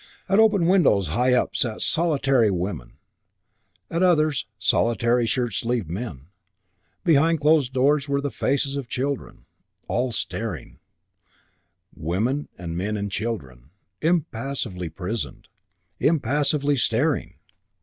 At 0.27 0.39
open 0.39 0.65
windows 0.65 1.09
high 1.09 1.33
up 1.33 1.55
sat 1.55 1.79
solitary 1.79 2.49
women, 2.49 2.97
at 3.91 4.01
others 4.01 4.47
solitary, 4.57 5.27
shirt 5.27 5.53
sleeved 5.53 5.91
men; 5.91 6.29
behind 7.03 7.39
closed 7.39 7.77
windows 7.77 8.09
were 8.09 8.19
the 8.19 8.31
faces 8.31 8.75
of 8.77 8.89
children. 8.89 9.45
All 9.87 10.11
staring, 10.11 10.79
women 11.93 12.49
and 12.57 12.75
men 12.75 12.97
and 12.97 13.11
children, 13.11 13.69
impassively 14.01 14.89
prisoned, 14.89 15.49
impassively 15.99 16.77
staring. 16.77 17.35